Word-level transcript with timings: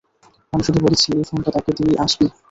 আমি 0.53 0.63
শুধু 0.63 0.79
বলেছি 0.85 1.07
এই 1.13 1.25
ফোনটা 1.29 1.49
তাকে 1.55 1.71
দিয়ে 1.77 1.93
আসবি। 2.03 2.25